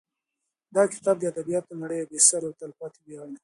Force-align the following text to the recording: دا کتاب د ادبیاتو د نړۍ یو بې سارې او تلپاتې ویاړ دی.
دا 0.75 0.83
کتاب 0.93 1.15
د 1.19 1.23
ادبیاتو 1.31 1.69
د 1.77 1.79
نړۍ 1.81 1.97
یو 1.99 2.09
بې 2.11 2.19
سارې 2.29 2.45
او 2.47 2.57
تلپاتې 2.61 2.99
ویاړ 3.05 3.27
دی. 3.35 3.39